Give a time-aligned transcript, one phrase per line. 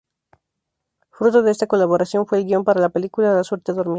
[1.11, 3.89] Fruto de esta colaboración fue el guion para la película "La suerte dormida.